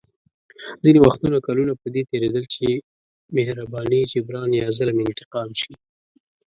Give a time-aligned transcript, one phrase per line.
[0.83, 2.67] ځینې وختونه کلونه په دې تېرېدل چې
[3.35, 5.73] مهرباني جبران یا ظلم انتقام شي.